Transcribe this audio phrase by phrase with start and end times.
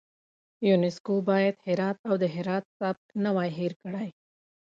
[0.69, 4.09] یونسکو باید هرات او د هرات سبک نه وای هیر کړی.